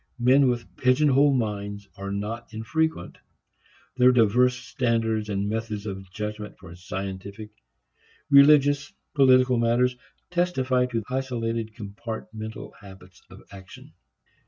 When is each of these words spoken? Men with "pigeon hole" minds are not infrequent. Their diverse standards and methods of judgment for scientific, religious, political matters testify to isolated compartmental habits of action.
Men 0.17 0.49
with 0.49 0.75
"pigeon 0.77 1.09
hole" 1.09 1.31
minds 1.31 1.87
are 1.95 2.11
not 2.11 2.51
infrequent. 2.51 3.19
Their 3.97 4.11
diverse 4.11 4.55
standards 4.57 5.29
and 5.29 5.47
methods 5.47 5.85
of 5.85 6.09
judgment 6.11 6.57
for 6.57 6.75
scientific, 6.75 7.51
religious, 8.31 8.91
political 9.13 9.57
matters 9.59 9.95
testify 10.31 10.87
to 10.87 11.03
isolated 11.07 11.75
compartmental 11.75 12.71
habits 12.81 13.21
of 13.29 13.43
action. 13.51 13.93